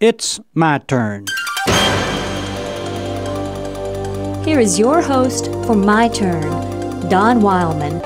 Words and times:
It's 0.00 0.40
my 0.54 0.78
turn. 0.78 1.26
Here 4.46 4.58
is 4.58 4.78
your 4.78 5.02
host 5.02 5.52
for 5.66 5.76
My 5.76 6.08
Turn, 6.08 6.40
Don 7.10 7.42
Wildmon. 7.42 8.00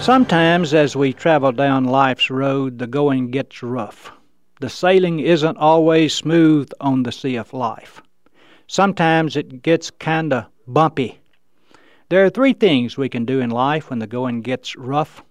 Sometimes, 0.00 0.72
as 0.72 0.94
we 0.94 1.12
travel 1.12 1.50
down 1.50 1.84
life's 1.84 2.30
road, 2.30 2.78
the 2.78 2.86
going 2.86 3.32
gets 3.32 3.60
rough. 3.60 4.12
The 4.60 4.70
sailing 4.70 5.18
isn't 5.18 5.56
always 5.56 6.14
smooth 6.14 6.70
on 6.80 7.02
the 7.02 7.10
sea 7.10 7.34
of 7.34 7.52
life. 7.52 8.00
Sometimes 8.68 9.34
it 9.34 9.62
gets 9.62 9.90
kinda 9.90 10.48
bumpy. 10.68 11.18
There 12.08 12.24
are 12.24 12.30
three 12.30 12.52
things 12.52 12.96
we 12.96 13.08
can 13.08 13.24
do 13.24 13.40
in 13.40 13.50
life 13.50 13.90
when 13.90 13.98
the 13.98 14.06
going 14.06 14.42
gets 14.42 14.76
rough. 14.76 15.24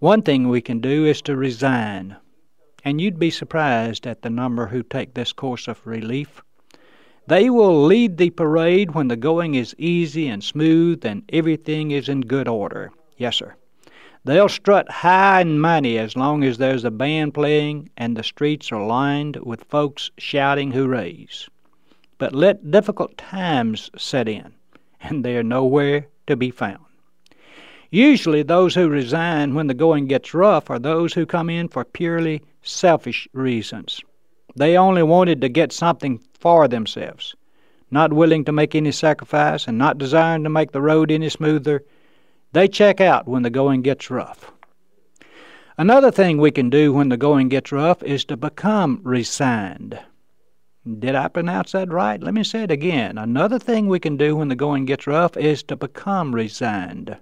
One 0.00 0.20
thing 0.20 0.50
we 0.50 0.60
can 0.60 0.80
do 0.80 1.06
is 1.06 1.22
to 1.22 1.34
resign, 1.34 2.16
and 2.84 3.00
you'd 3.00 3.18
be 3.18 3.30
surprised 3.30 4.06
at 4.06 4.22
the 4.22 4.30
number 4.30 4.66
who 4.66 4.82
take 4.82 5.14
this 5.14 5.32
course 5.32 5.68
of 5.68 5.86
relief. 5.86 6.42
They 7.26 7.50
will 7.50 7.84
lead 7.84 8.16
the 8.16 8.30
parade 8.30 8.92
when 8.92 9.08
the 9.08 9.16
going 9.16 9.54
is 9.54 9.74
easy 9.78 10.28
and 10.28 10.42
smooth 10.42 11.04
and 11.04 11.22
everything 11.30 11.90
is 11.90 12.08
in 12.08 12.22
good 12.22 12.48
order. 12.48 12.90
Yes, 13.16 13.36
sir. 13.36 13.54
They'll 14.24 14.48
strut 14.48 14.90
high 14.90 15.42
and 15.42 15.60
mighty 15.60 15.98
as 15.98 16.16
long 16.16 16.42
as 16.44 16.58
there's 16.58 16.84
a 16.84 16.90
band 16.90 17.34
playing 17.34 17.90
and 17.96 18.16
the 18.16 18.22
streets 18.22 18.72
are 18.72 18.84
lined 18.84 19.36
with 19.36 19.64
folks 19.64 20.10
shouting 20.18 20.72
hoorays. 20.72 21.48
But 22.18 22.34
let 22.34 22.70
difficult 22.70 23.16
times 23.16 23.90
set 23.96 24.28
in, 24.28 24.54
and 25.00 25.24
they 25.24 25.36
are 25.36 25.42
nowhere 25.42 26.08
to 26.26 26.36
be 26.36 26.50
found. 26.50 26.87
Usually, 27.90 28.42
those 28.42 28.74
who 28.74 28.88
resign 28.88 29.54
when 29.54 29.66
the 29.66 29.74
going 29.74 30.06
gets 30.06 30.34
rough 30.34 30.68
are 30.70 30.78
those 30.78 31.14
who 31.14 31.24
come 31.24 31.48
in 31.48 31.68
for 31.68 31.84
purely 31.84 32.42
selfish 32.62 33.26
reasons. 33.32 34.00
They 34.56 34.76
only 34.76 35.02
wanted 35.02 35.40
to 35.40 35.48
get 35.48 35.72
something 35.72 36.20
for 36.38 36.68
themselves, 36.68 37.34
not 37.90 38.12
willing 38.12 38.44
to 38.44 38.52
make 38.52 38.74
any 38.74 38.92
sacrifice 38.92 39.66
and 39.66 39.78
not 39.78 39.98
desiring 39.98 40.44
to 40.44 40.50
make 40.50 40.72
the 40.72 40.82
road 40.82 41.10
any 41.10 41.28
smoother 41.28 41.84
they 42.52 42.66
check 42.66 43.00
out 43.00 43.28
when 43.28 43.42
the 43.42 43.50
going 43.50 43.82
gets 43.82 44.10
rough. 44.10 44.50
Another 45.76 46.10
thing 46.10 46.38
we 46.38 46.50
can 46.50 46.70
do 46.70 46.92
when 46.92 47.10
the 47.10 47.16
going 47.16 47.48
gets 47.48 47.70
rough 47.70 48.02
is 48.02 48.24
to 48.24 48.36
become 48.36 49.00
resigned. 49.04 49.98
Did 50.98 51.14
I 51.14 51.28
pronounce 51.28 51.72
that 51.72 51.92
right? 51.92 52.22
Let 52.22 52.32
me 52.32 52.42
say 52.42 52.62
it 52.62 52.70
again. 52.70 53.18
Another 53.18 53.58
thing 53.58 53.86
we 53.86 54.00
can 54.00 54.16
do 54.16 54.34
when 54.34 54.48
the 54.48 54.56
going 54.56 54.86
gets 54.86 55.06
rough 55.06 55.36
is 55.36 55.62
to 55.64 55.76
become 55.76 56.34
resigned. 56.34 57.18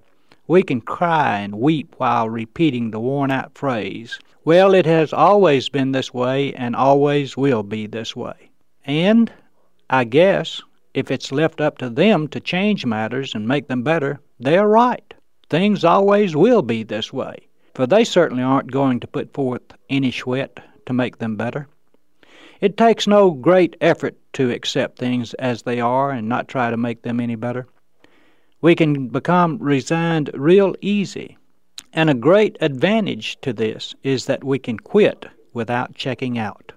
We 0.48 0.62
can 0.62 0.80
cry 0.80 1.41
and 1.41 1.58
weep 1.58 1.97
while 1.98 2.28
repeating 2.28 2.92
the 2.92 3.00
worn 3.00 3.33
out 3.33 3.58
phrase, 3.58 4.20
Well, 4.44 4.75
it 4.75 4.86
has 4.86 5.12
always 5.12 5.69
been 5.69 5.91
this 5.91 6.14
way 6.14 6.55
and 6.55 6.77
always 6.77 7.36
will 7.36 7.64
be 7.64 7.88
this 7.88 8.14
way. 8.14 8.50
And, 8.84 9.33
I 9.91 10.05
guess, 10.05 10.62
if 10.94 11.11
it's 11.11 11.33
left 11.33 11.61
up 11.61 11.78
to 11.78 11.91
them 11.91 12.28
to 12.28 12.38
change 12.38 12.86
matters 12.86 13.34
and 13.34 13.48
make 13.48 13.66
them 13.66 13.83
better, 13.83 14.20
they 14.38 14.56
are 14.56 14.69
right. 14.69 15.12
Things 15.50 15.84
always 15.84 16.36
will 16.36 16.62
be 16.62 16.84
this 16.84 17.12
way, 17.12 17.48
for 17.75 17.86
they 17.86 18.05
certainly 18.05 18.44
aren't 18.44 18.70
going 18.70 19.00
to 19.00 19.08
put 19.08 19.34
forth 19.34 19.62
any 19.91 20.12
sweat 20.12 20.60
to 20.86 20.92
make 20.92 21.19
them 21.19 21.34
better. 21.34 21.66
It 22.60 22.77
takes 22.77 23.08
no 23.08 23.33
great 23.33 23.77
effort 23.81 24.16
to 24.34 24.53
accept 24.53 24.98
things 24.98 25.34
as 25.34 25.62
they 25.62 25.81
are 25.81 26.12
and 26.12 26.28
not 26.28 26.47
try 26.47 26.70
to 26.70 26.77
make 26.77 27.03
them 27.03 27.19
any 27.19 27.34
better. 27.34 27.66
We 28.67 28.75
can 28.75 29.06
become 29.06 29.59
resigned 29.59 30.28
real 30.34 30.75
easy. 30.81 31.39
And 31.92 32.11
a 32.11 32.14
great 32.14 32.56
advantage 32.61 33.41
to 33.42 33.53
this 33.53 33.95
is 34.03 34.27
that 34.27 34.42
we 34.42 34.59
can 34.59 34.81
quit 34.81 35.27
without 35.53 35.95
checking 35.95 36.36
out. 36.36 36.72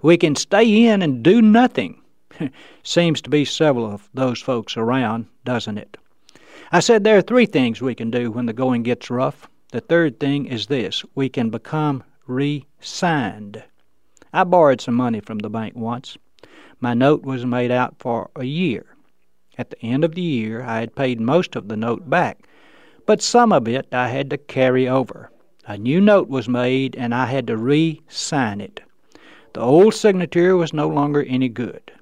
We 0.00 0.16
can 0.16 0.36
stay 0.36 0.86
in 0.86 1.02
and 1.02 1.22
do 1.22 1.42
nothing. 1.42 2.00
Seems 2.82 3.20
to 3.20 3.28
be 3.28 3.44
several 3.44 3.84
of 3.84 4.08
those 4.14 4.40
folks 4.40 4.78
around, 4.78 5.26
doesn't 5.44 5.76
it? 5.76 5.98
I 6.72 6.80
said 6.80 7.04
there 7.04 7.18
are 7.18 7.28
three 7.28 7.44
things 7.44 7.82
we 7.82 7.94
can 7.94 8.10
do 8.10 8.30
when 8.30 8.46
the 8.46 8.54
going 8.54 8.82
gets 8.82 9.10
rough. 9.10 9.46
The 9.70 9.82
third 9.82 10.18
thing 10.18 10.46
is 10.46 10.68
this 10.68 11.04
we 11.14 11.28
can 11.28 11.50
become 11.50 12.04
resigned. 12.26 13.62
I 14.32 14.44
borrowed 14.44 14.80
some 14.80 14.94
money 14.94 15.20
from 15.20 15.40
the 15.40 15.50
bank 15.50 15.76
once. 15.76 16.16
My 16.80 16.94
note 16.94 17.22
was 17.22 17.44
made 17.44 17.70
out 17.70 17.96
for 17.98 18.30
a 18.34 18.44
year. 18.44 18.93
At 19.56 19.70
the 19.70 19.80
end 19.82 20.04
of 20.04 20.14
the 20.14 20.22
year, 20.22 20.62
I 20.62 20.80
had 20.80 20.96
paid 20.96 21.20
most 21.20 21.54
of 21.54 21.68
the 21.68 21.76
note 21.76 22.10
back, 22.10 22.48
but 23.06 23.22
some 23.22 23.52
of 23.52 23.68
it 23.68 23.86
I 23.92 24.08
had 24.08 24.30
to 24.30 24.36
carry 24.36 24.88
over. 24.88 25.30
A 25.66 25.78
new 25.78 26.00
note 26.00 26.28
was 26.28 26.48
made, 26.48 26.96
and 26.96 27.14
I 27.14 27.26
had 27.26 27.46
to 27.46 27.56
re 27.56 28.00
sign 28.08 28.60
it. 28.60 28.80
The 29.52 29.60
old 29.60 29.94
signature 29.94 30.56
was 30.56 30.72
no 30.72 30.88
longer 30.88 31.22
any 31.22 31.48
good. 31.48 31.92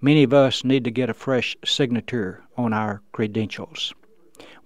Many 0.00 0.24
of 0.24 0.34
us 0.34 0.64
need 0.64 0.84
to 0.84 0.90
get 0.90 1.08
a 1.08 1.14
fresh 1.14 1.56
signature 1.64 2.42
on 2.56 2.72
our 2.72 3.00
credentials. 3.12 3.94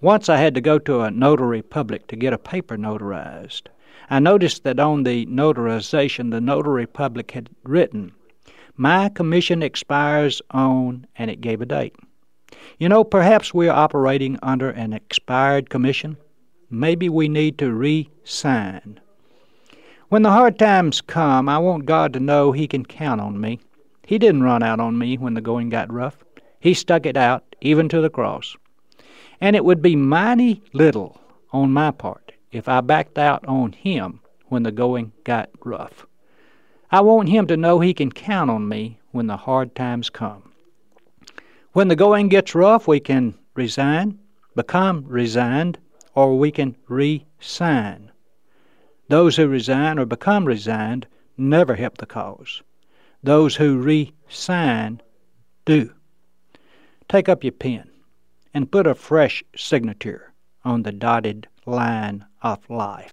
Once 0.00 0.28
I 0.28 0.38
had 0.38 0.54
to 0.54 0.60
go 0.60 0.78
to 0.78 1.02
a 1.02 1.10
notary 1.10 1.60
public 1.60 2.06
to 2.06 2.16
get 2.16 2.32
a 2.32 2.38
paper 2.38 2.78
notarized. 2.78 3.68
I 4.08 4.18
noticed 4.18 4.64
that 4.64 4.80
on 4.80 5.02
the 5.02 5.26
notarization 5.26 6.30
the 6.30 6.40
notary 6.40 6.86
public 6.86 7.32
had 7.32 7.50
written, 7.62 8.12
My 8.80 9.10
commission 9.10 9.62
expires 9.62 10.40
on, 10.52 11.06
and 11.14 11.30
it 11.30 11.42
gave 11.42 11.60
a 11.60 11.66
date. 11.66 11.94
You 12.78 12.88
know, 12.88 13.04
perhaps 13.04 13.52
we 13.52 13.68
are 13.68 13.76
operating 13.76 14.38
under 14.42 14.70
an 14.70 14.94
expired 14.94 15.68
commission. 15.68 16.16
Maybe 16.70 17.10
we 17.10 17.28
need 17.28 17.58
to 17.58 17.74
re 17.74 18.08
sign. 18.24 18.98
When 20.08 20.22
the 20.22 20.30
hard 20.30 20.58
times 20.58 21.02
come, 21.02 21.46
I 21.46 21.58
want 21.58 21.84
God 21.84 22.14
to 22.14 22.20
know 22.20 22.52
He 22.52 22.66
can 22.66 22.86
count 22.86 23.20
on 23.20 23.38
me. 23.38 23.60
He 24.06 24.18
didn't 24.18 24.44
run 24.44 24.62
out 24.62 24.80
on 24.80 24.96
me 24.96 25.18
when 25.18 25.34
the 25.34 25.42
going 25.42 25.68
got 25.68 25.92
rough. 25.92 26.16
He 26.58 26.72
stuck 26.72 27.04
it 27.04 27.18
out, 27.18 27.44
even 27.60 27.86
to 27.90 28.00
the 28.00 28.08
cross. 28.08 28.56
And 29.42 29.56
it 29.56 29.66
would 29.66 29.82
be 29.82 29.94
mighty 29.94 30.62
little 30.72 31.20
on 31.52 31.70
my 31.70 31.90
part 31.90 32.32
if 32.50 32.66
I 32.66 32.80
backed 32.80 33.18
out 33.18 33.44
on 33.44 33.72
him 33.72 34.20
when 34.46 34.62
the 34.62 34.72
going 34.72 35.12
got 35.24 35.50
rough. 35.66 36.06
I 36.92 37.00
want 37.02 37.28
him 37.28 37.46
to 37.46 37.56
know 37.56 37.78
he 37.78 37.94
can 37.94 38.10
count 38.10 38.50
on 38.50 38.68
me 38.68 38.98
when 39.12 39.28
the 39.28 39.36
hard 39.36 39.76
times 39.76 40.10
come. 40.10 40.52
When 41.72 41.86
the 41.86 41.94
going 41.94 42.28
gets 42.28 42.54
rough, 42.54 42.88
we 42.88 42.98
can 42.98 43.38
resign, 43.54 44.18
become 44.56 45.04
resigned, 45.06 45.78
or 46.16 46.36
we 46.36 46.50
can 46.50 46.76
resign. 46.88 48.10
Those 49.08 49.36
who 49.36 49.46
resign 49.46 50.00
or 50.00 50.04
become 50.04 50.44
resigned 50.44 51.06
never 51.36 51.76
help 51.76 51.98
the 51.98 52.06
cause. 52.06 52.62
Those 53.22 53.54
who 53.54 53.78
re-sign 53.78 55.00
do. 55.64 55.92
Take 57.08 57.28
up 57.28 57.44
your 57.44 57.52
pen 57.52 57.88
and 58.52 58.72
put 58.72 58.88
a 58.88 58.94
fresh 58.96 59.44
signature 59.56 60.32
on 60.64 60.82
the 60.82 60.92
dotted 60.92 61.46
line 61.66 62.24
of 62.42 62.68
life. 62.68 63.12